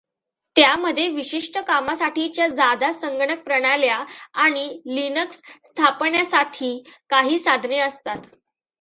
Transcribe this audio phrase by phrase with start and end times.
[0.55, 4.03] त्यामध्ये विशिष्ठ कामासाठीच्या जादा संगणकप्रणाल्या
[4.33, 5.41] आणि लिनक्स
[5.65, 6.83] स्थापण्यासाथी
[7.09, 8.17] काही साधने असतात.